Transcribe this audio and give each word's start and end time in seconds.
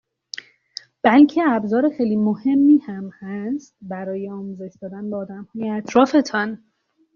بلکه 1.03 1.41
ابزار 1.47 1.89
خیلی 1.97 2.15
مهمی 2.15 2.77
هم 2.77 3.11
است 3.21 3.75
برای 3.81 4.29
آموزش 4.29 4.71
دادن 4.81 5.09
به 5.09 5.15
آدمهای 5.17 5.69
اطرافتان 5.69 6.63